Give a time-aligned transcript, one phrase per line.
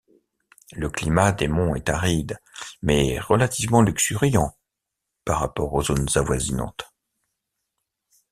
[0.71, 2.39] Le climat des monts est aride,
[2.81, 4.57] mais relativement luxuriant
[5.25, 6.91] par rapport aux zones avoisinantes.